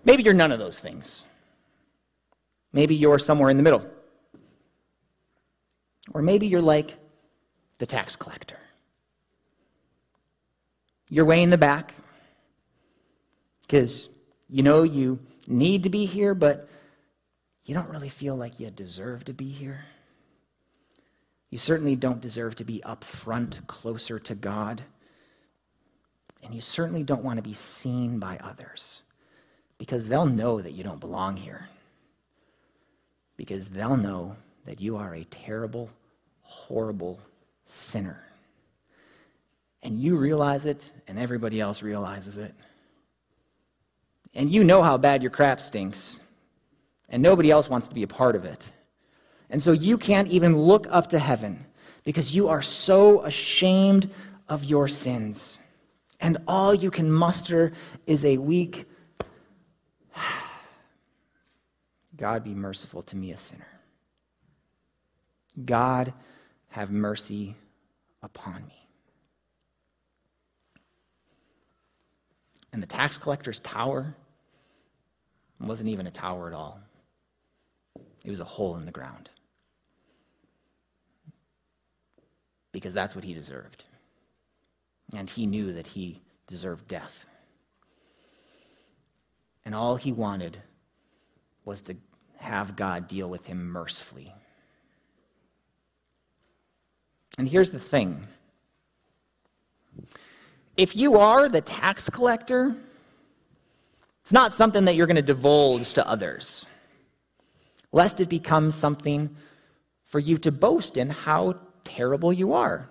Maybe 0.04 0.22
you're 0.22 0.34
none 0.34 0.52
of 0.52 0.58
those 0.58 0.78
things. 0.78 1.26
Maybe 2.72 2.94
you're 2.94 3.18
somewhere 3.18 3.50
in 3.50 3.56
the 3.56 3.62
middle. 3.62 3.84
Or 6.14 6.22
maybe 6.22 6.46
you're 6.46 6.62
like 6.62 6.96
the 7.78 7.86
tax 7.86 8.14
collector. 8.14 8.58
You're 11.08 11.24
way 11.24 11.42
in 11.42 11.50
the 11.50 11.58
back 11.58 11.94
because 13.66 14.08
you 14.48 14.62
know 14.62 14.82
you 14.82 15.18
need 15.46 15.82
to 15.82 15.90
be 15.90 16.06
here, 16.06 16.34
but 16.34 16.68
you 17.64 17.74
don't 17.74 17.88
really 17.90 18.08
feel 18.08 18.36
like 18.36 18.60
you 18.60 18.70
deserve 18.70 19.24
to 19.24 19.32
be 19.32 19.48
here. 19.48 19.84
You 21.50 21.58
certainly 21.58 21.96
don't 21.96 22.20
deserve 22.20 22.56
to 22.56 22.64
be 22.64 22.82
up 22.84 23.02
front, 23.04 23.66
closer 23.66 24.18
to 24.20 24.34
God. 24.34 24.82
And 26.42 26.54
you 26.54 26.60
certainly 26.60 27.02
don't 27.02 27.24
want 27.24 27.38
to 27.38 27.42
be 27.42 27.54
seen 27.54 28.18
by 28.18 28.38
others 28.42 29.02
because 29.78 30.08
they'll 30.08 30.26
know 30.26 30.60
that 30.60 30.72
you 30.72 30.84
don't 30.84 31.00
belong 31.00 31.36
here. 31.36 31.68
Because 33.36 33.68
they'll 33.68 33.96
know 33.96 34.36
that 34.64 34.80
you 34.80 34.96
are 34.96 35.14
a 35.14 35.24
terrible, 35.24 35.90
horrible 36.42 37.20
sinner. 37.64 38.22
And 39.82 40.00
you 40.00 40.16
realize 40.16 40.66
it, 40.66 40.90
and 41.06 41.18
everybody 41.18 41.60
else 41.60 41.82
realizes 41.82 42.38
it 42.38 42.54
and 44.36 44.52
you 44.52 44.62
know 44.62 44.82
how 44.82 44.98
bad 44.98 45.22
your 45.22 45.30
crap 45.30 45.60
stinks, 45.60 46.20
and 47.08 47.22
nobody 47.22 47.50
else 47.50 47.70
wants 47.70 47.88
to 47.88 47.94
be 47.94 48.02
a 48.02 48.06
part 48.06 48.36
of 48.36 48.44
it. 48.44 48.70
And 49.48 49.62
so 49.62 49.72
you 49.72 49.96
can't 49.96 50.28
even 50.28 50.56
look 50.56 50.86
up 50.90 51.08
to 51.08 51.18
heaven 51.18 51.64
because 52.04 52.34
you 52.34 52.48
are 52.48 52.60
so 52.60 53.22
ashamed 53.22 54.10
of 54.48 54.62
your 54.62 54.88
sins. 54.88 55.58
And 56.20 56.36
all 56.46 56.74
you 56.74 56.90
can 56.90 57.10
muster 57.10 57.72
is 58.06 58.24
a 58.26 58.36
weak, 58.36 58.84
God 62.16 62.44
be 62.44 62.54
merciful 62.54 63.02
to 63.04 63.16
me, 63.16 63.32
a 63.32 63.38
sinner. 63.38 63.66
God 65.64 66.12
have 66.68 66.90
mercy 66.90 67.56
upon 68.22 68.66
me. 68.66 68.88
And 72.74 72.82
the 72.82 72.86
tax 72.86 73.16
collector's 73.16 73.60
tower 73.60 74.14
wasn't 75.60 75.88
even 75.88 76.06
a 76.06 76.10
tower 76.10 76.48
at 76.48 76.54
all, 76.54 76.80
it 78.24 78.30
was 78.30 78.40
a 78.40 78.44
hole 78.44 78.76
in 78.76 78.84
the 78.84 78.92
ground. 78.92 79.30
Because 82.72 82.92
that's 82.92 83.14
what 83.14 83.24
he 83.24 83.32
deserved. 83.32 83.84
And 85.14 85.30
he 85.30 85.46
knew 85.46 85.72
that 85.72 85.86
he 85.86 86.20
deserved 86.46 86.86
death. 86.88 87.24
And 89.64 89.74
all 89.74 89.96
he 89.96 90.12
wanted 90.12 90.60
was 91.64 91.80
to 91.82 91.96
have 92.38 92.76
God 92.76 93.08
deal 93.08 93.28
with 93.28 93.46
him 93.46 93.66
mercifully. 93.66 94.32
And 97.38 97.48
here's 97.48 97.70
the 97.70 97.80
thing 97.80 98.26
if 100.76 100.94
you 100.94 101.16
are 101.16 101.48
the 101.48 101.60
tax 101.60 102.10
collector, 102.10 102.76
it's 104.26 104.32
not 104.32 104.52
something 104.52 104.86
that 104.86 104.96
you're 104.96 105.06
going 105.06 105.14
to 105.14 105.22
divulge 105.22 105.94
to 105.94 106.08
others, 106.08 106.66
lest 107.92 108.20
it 108.20 108.28
becomes 108.28 108.74
something 108.74 109.36
for 110.04 110.18
you 110.18 110.36
to 110.38 110.50
boast 110.50 110.96
in 110.96 111.10
how 111.10 111.54
terrible 111.84 112.32
you 112.32 112.52
are. 112.52 112.88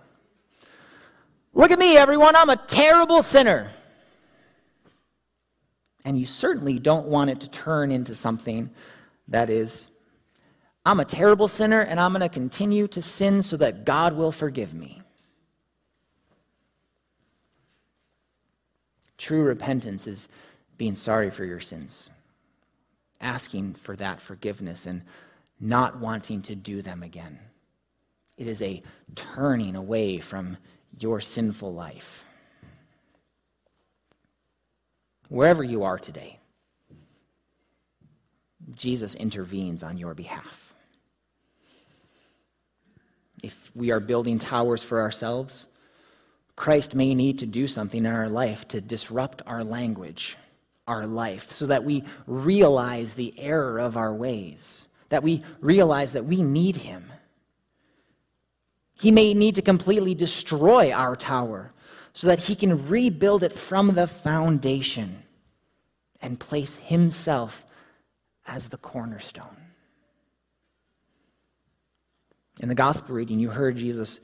Look 1.54 1.72
at 1.72 1.78
me, 1.78 1.98
everyone, 1.98 2.38
I'm 2.38 2.50
a 2.50 2.56
terrible 2.56 3.22
sinner. 3.22 3.70
And 6.06 6.18
you 6.18 6.26
certainly 6.26 6.80
don't 6.80 7.08
want 7.08 7.30
it 7.30 7.42
to 7.42 7.50
turn 7.50 7.92
into 7.92 8.16
something 8.16 8.70
that 9.28 9.50
is, 9.50 9.90
I'm 10.86 11.02
a 11.02 11.06
terrible 11.06 11.50
sinner 11.50 11.82
and 11.82 12.00
I'm 12.00 12.14
going 12.14 12.22
to 12.22 12.30
continue 12.30 12.88
to 12.88 13.02
sin 13.02 13.44
so 13.44 13.58
that 13.58 13.84
God 13.84 14.16
will 14.16 14.32
forgive 14.32 14.74
me. 14.74 15.02
True 19.18 19.44
repentance 19.44 20.08
is 20.08 20.30
being 20.78 20.96
sorry 20.96 21.30
for 21.30 21.46
your 21.46 21.60
sins, 21.60 22.10
asking 23.22 23.76
for 23.76 23.96
that 23.96 24.22
forgiveness, 24.22 24.86
and 24.86 25.02
not 25.60 26.00
wanting 26.00 26.42
to 26.44 26.56
do 26.56 26.82
them 26.82 27.04
again. 27.04 27.40
It 28.38 28.48
is 28.48 28.62
a 28.62 28.84
turning 29.16 29.76
away 29.76 30.20
from 30.20 30.58
your 31.00 31.22
sinful 31.22 31.74
life. 31.74 32.24
Wherever 35.30 35.64
you 35.64 35.84
are 35.84 35.98
today, 35.98 36.40
Jesus 38.76 39.16
intervenes 39.16 39.84
on 39.84 39.98
your 39.98 40.14
behalf. 40.14 40.74
If 43.44 43.72
we 43.76 43.92
are 43.92 44.00
building 44.00 44.40
towers 44.40 44.84
for 44.84 45.02
ourselves, 45.02 45.68
Christ 46.56 46.96
may 46.96 47.14
need 47.14 47.40
to 47.40 47.46
do 47.46 47.68
something 47.68 48.06
in 48.06 48.12
our 48.12 48.30
life 48.30 48.68
to 48.70 48.82
disrupt 48.82 49.42
our 49.46 49.64
language, 49.64 50.38
our 50.88 51.06
life, 51.06 51.52
so 51.52 51.66
that 51.68 51.84
we 51.84 52.04
realize 52.28 53.14
the 53.14 53.34
error 53.40 53.80
of 53.80 53.98
our 53.98 54.14
ways, 54.14 54.88
that 55.10 55.24
we 55.24 55.44
realize 55.60 56.14
that 56.14 56.26
we 56.26 56.42
need 56.42 56.76
Him. 56.76 57.12
He 58.94 59.12
may 59.12 59.34
need 59.34 59.56
to 59.56 59.62
completely 59.62 60.16
destroy 60.16 60.92
our 60.92 61.16
tower 61.16 61.74
so 62.14 62.28
that 62.28 62.40
He 62.40 62.56
can 62.56 62.88
rebuild 62.88 63.44
it 63.44 63.54
from 63.54 63.96
the 63.96 64.08
foundation 64.08 65.24
and 66.22 66.40
place 66.40 66.78
Himself 66.78 67.66
as 68.48 68.70
the 68.70 68.78
cornerstone. 68.78 69.58
In 72.62 72.70
the 72.70 72.76
gospel 72.76 73.16
reading, 73.16 73.40
you 73.40 73.50
heard 73.50 73.76
Jesus 73.76 74.20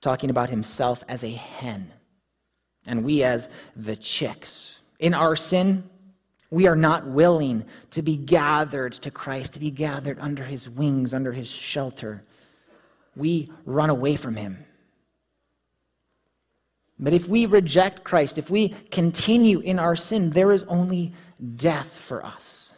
talking 0.00 0.30
about 0.30 0.50
himself 0.50 1.04
as 1.08 1.24
a 1.24 1.30
hen, 1.30 1.92
and 2.86 3.04
we 3.04 3.22
as 3.22 3.48
the 3.74 3.96
chicks. 3.96 4.80
In 4.98 5.14
our 5.14 5.36
sin, 5.36 5.88
we 6.54 6.68
are 6.68 6.76
not 6.76 7.04
willing 7.04 7.64
to 7.90 8.00
be 8.00 8.16
gathered 8.16 8.92
to 8.92 9.10
Christ, 9.10 9.54
to 9.54 9.58
be 9.58 9.72
gathered 9.72 10.20
under 10.20 10.44
his 10.44 10.70
wings, 10.70 11.12
under 11.12 11.32
his 11.32 11.50
shelter. 11.50 12.22
We 13.16 13.50
run 13.64 13.90
away 13.90 14.14
from 14.14 14.36
him. 14.36 14.64
But 16.96 17.12
if 17.12 17.28
we 17.28 17.46
reject 17.46 18.04
Christ, 18.04 18.38
if 18.38 18.50
we 18.50 18.68
continue 18.68 19.58
in 19.58 19.80
our 19.80 19.96
sin, 19.96 20.30
there 20.30 20.52
is 20.52 20.62
only 20.64 21.12
death 21.56 21.98
for 21.98 22.24
us. 22.24 22.72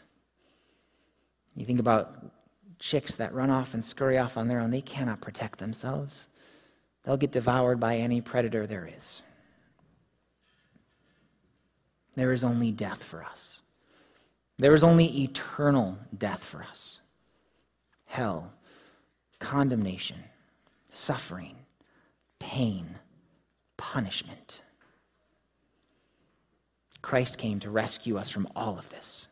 You 1.54 1.66
think 1.66 1.78
about 1.78 2.32
chicks 2.78 3.14
that 3.16 3.34
run 3.34 3.50
off 3.50 3.74
and 3.74 3.84
scurry 3.84 4.16
off 4.16 4.38
on 4.38 4.48
their 4.48 4.60
own, 4.60 4.70
they 4.70 4.80
cannot 4.80 5.20
protect 5.20 5.58
themselves. 5.58 6.28
They'll 7.04 7.18
get 7.18 7.30
devoured 7.30 7.78
by 7.78 7.96
any 7.96 8.22
predator 8.22 8.66
there 8.66 8.88
is. 8.96 9.22
There 12.14 12.32
is 12.32 12.42
only 12.42 12.72
death 12.72 13.04
for 13.04 13.22
us. 13.22 13.60
There 14.58 14.74
is 14.74 14.82
only 14.82 15.22
eternal 15.22 15.98
death 16.16 16.42
for 16.44 16.62
us 16.62 17.00
hell, 18.06 18.50
condemnation, 19.38 20.16
suffering, 20.88 21.54
pain, 22.38 22.96
punishment. 23.76 24.62
Christ 27.02 27.36
came 27.36 27.60
to 27.60 27.70
rescue 27.70 28.16
us 28.16 28.30
from 28.30 28.48
all 28.56 28.78
of 28.78 28.88
this, 28.88 29.28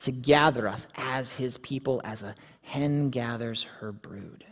to 0.00 0.12
gather 0.12 0.66
us 0.66 0.86
as 0.96 1.32
his 1.32 1.58
people, 1.58 2.00
as 2.02 2.22
a 2.22 2.34
hen 2.62 3.10
gathers 3.10 3.62
her 3.62 3.92
brood. 3.92 4.44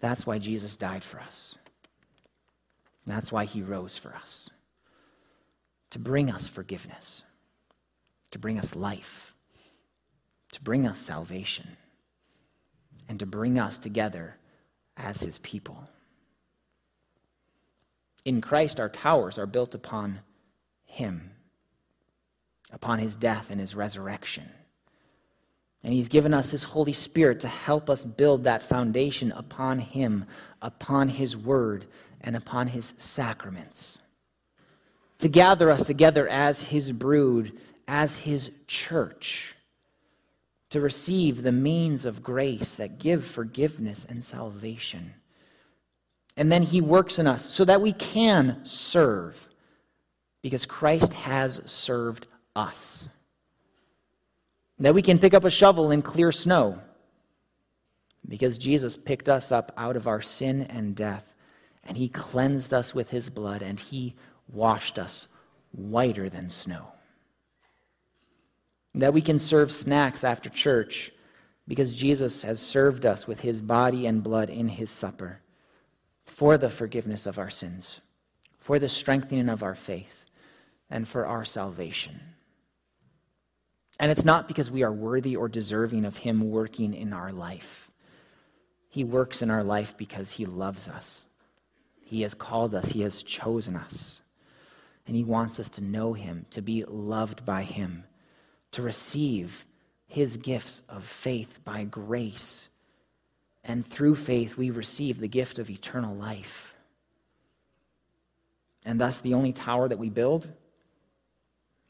That's 0.00 0.26
why 0.26 0.38
Jesus 0.38 0.76
died 0.76 1.04
for 1.04 1.20
us. 1.20 1.56
That's 3.06 3.30
why 3.30 3.44
he 3.44 3.62
rose 3.62 3.98
for 3.98 4.14
us. 4.14 4.48
To 5.90 5.98
bring 5.98 6.30
us 6.30 6.48
forgiveness, 6.48 7.22
to 8.34 8.38
bring 8.40 8.58
us 8.58 8.74
life, 8.74 9.32
to 10.50 10.60
bring 10.60 10.88
us 10.88 10.98
salvation, 10.98 11.76
and 13.08 13.20
to 13.20 13.26
bring 13.26 13.60
us 13.60 13.78
together 13.78 14.36
as 14.96 15.20
his 15.20 15.38
people. 15.38 15.88
In 18.24 18.40
Christ, 18.40 18.80
our 18.80 18.88
towers 18.88 19.38
are 19.38 19.46
built 19.46 19.72
upon 19.72 20.18
him, 20.84 21.30
upon 22.72 22.98
his 22.98 23.14
death 23.14 23.52
and 23.52 23.60
his 23.60 23.76
resurrection. 23.76 24.50
And 25.84 25.92
He's 25.92 26.08
given 26.08 26.32
us 26.32 26.50
His 26.50 26.64
Holy 26.64 26.94
Spirit 26.94 27.40
to 27.40 27.48
help 27.48 27.90
us 27.90 28.04
build 28.04 28.44
that 28.44 28.62
foundation 28.62 29.32
upon 29.32 29.78
Him, 29.78 30.24
upon 30.62 31.10
His 31.10 31.36
Word, 31.36 31.84
and 32.22 32.34
upon 32.34 32.68
His 32.68 32.94
sacraments. 32.96 33.98
To 35.18 35.28
gather 35.28 35.70
us 35.70 35.86
together 35.86 36.26
as 36.26 36.62
His 36.62 36.90
brood, 36.90 37.60
as 37.86 38.16
His 38.16 38.50
church, 38.66 39.54
to 40.70 40.80
receive 40.80 41.42
the 41.42 41.52
means 41.52 42.04
of 42.04 42.22
grace 42.22 42.74
that 42.74 42.98
give 42.98 43.24
forgiveness 43.24 44.04
and 44.08 44.24
salvation. 44.24 45.14
And 46.36 46.50
then 46.50 46.62
He 46.62 46.80
works 46.80 47.18
in 47.18 47.26
us 47.26 47.52
so 47.52 47.64
that 47.64 47.80
we 47.80 47.92
can 47.92 48.60
serve, 48.64 49.48
because 50.42 50.66
Christ 50.66 51.12
has 51.14 51.60
served 51.66 52.26
us 52.56 53.08
that 54.78 54.94
we 54.94 55.02
can 55.02 55.18
pick 55.18 55.34
up 55.34 55.44
a 55.44 55.50
shovel 55.50 55.90
and 55.90 56.04
clear 56.04 56.32
snow 56.32 56.78
because 58.28 58.58
Jesus 58.58 58.96
picked 58.96 59.28
us 59.28 59.52
up 59.52 59.72
out 59.76 59.96
of 59.96 60.08
our 60.08 60.22
sin 60.22 60.62
and 60.62 60.96
death, 60.96 61.34
and 61.84 61.96
he 61.96 62.08
cleansed 62.08 62.72
us 62.72 62.94
with 62.94 63.10
his 63.10 63.28
blood, 63.28 63.60
and 63.60 63.78
he 63.78 64.14
washed 64.50 64.98
us 64.98 65.28
whiter 65.72 66.30
than 66.30 66.48
snow. 66.48 66.86
That 68.94 69.14
we 69.14 69.20
can 69.20 69.38
serve 69.38 69.72
snacks 69.72 70.24
after 70.24 70.48
church 70.48 71.10
because 71.66 71.94
Jesus 71.94 72.42
has 72.42 72.60
served 72.60 73.06
us 73.06 73.26
with 73.26 73.40
his 73.40 73.60
body 73.60 74.06
and 74.06 74.22
blood 74.22 74.50
in 74.50 74.68
his 74.68 74.90
supper 74.90 75.40
for 76.24 76.58
the 76.58 76.70
forgiveness 76.70 77.26
of 77.26 77.38
our 77.38 77.50
sins, 77.50 78.00
for 78.58 78.78
the 78.78 78.88
strengthening 78.88 79.48
of 79.48 79.62
our 79.62 79.74
faith, 79.74 80.24
and 80.90 81.06
for 81.06 81.26
our 81.26 81.44
salvation. 81.44 82.20
And 84.00 84.10
it's 84.10 84.24
not 84.24 84.48
because 84.48 84.70
we 84.70 84.82
are 84.82 84.92
worthy 84.92 85.36
or 85.36 85.48
deserving 85.48 86.04
of 86.04 86.16
Him 86.16 86.50
working 86.50 86.94
in 86.94 87.12
our 87.12 87.32
life. 87.32 87.90
He 88.88 89.04
works 89.04 89.42
in 89.42 89.50
our 89.50 89.64
life 89.64 89.96
because 89.96 90.32
He 90.32 90.46
loves 90.46 90.88
us. 90.88 91.26
He 92.00 92.22
has 92.22 92.34
called 92.34 92.74
us, 92.74 92.90
He 92.90 93.02
has 93.02 93.22
chosen 93.22 93.76
us. 93.76 94.22
And 95.06 95.14
He 95.14 95.24
wants 95.24 95.60
us 95.60 95.70
to 95.70 95.84
know 95.84 96.12
Him, 96.12 96.46
to 96.50 96.62
be 96.62 96.84
loved 96.84 97.44
by 97.44 97.62
Him, 97.62 98.04
to 98.74 98.82
receive 98.82 99.64
His 100.06 100.36
gifts 100.36 100.82
of 100.88 101.04
faith 101.04 101.60
by 101.64 101.84
grace. 101.84 102.68
And 103.64 103.84
through 103.86 104.16
faith, 104.16 104.56
we 104.56 104.70
receive 104.70 105.18
the 105.18 105.28
gift 105.28 105.58
of 105.58 105.70
eternal 105.70 106.14
life. 106.14 106.74
And 108.84 109.00
thus, 109.00 109.20
the 109.20 109.34
only 109.34 109.52
tower 109.52 109.88
that 109.88 109.98
we 109.98 110.10
build 110.10 110.48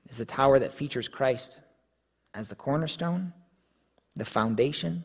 is 0.09 0.21
a 0.21 0.25
tower 0.25 0.59
that 0.61 0.73
features 0.73 1.09
Christ 1.09 1.59
as 2.33 2.49
the 2.49 2.55
cornerstone 2.55 3.33
the 4.17 4.25
foundation, 4.25 5.05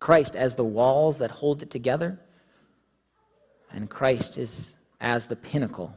Christ 0.00 0.34
as 0.34 0.54
the 0.54 0.64
walls 0.64 1.18
that 1.18 1.30
hold 1.30 1.62
it 1.62 1.70
together, 1.70 2.18
and 3.70 3.88
Christ 3.88 4.36
is 4.36 4.74
as 5.00 5.26
the 5.26 5.36
pinnacle, 5.36 5.94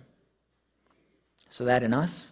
so 1.49 1.65
that 1.65 1.83
in 1.83 1.93
us, 1.93 2.31